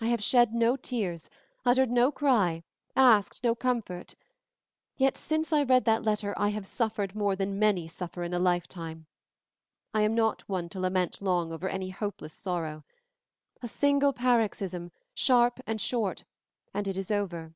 [0.00, 1.30] I have shed no tears,
[1.64, 2.64] uttered no cry,
[2.96, 4.16] asked no comfort;
[4.96, 8.40] yet, since I read that letter, I have suffered more than many suffer in a
[8.40, 9.06] lifetime.
[9.94, 12.82] I am not one to lament long over any hopeless sorrow.
[13.62, 16.24] A single paroxysm, sharp and short,
[16.74, 17.54] and it is over.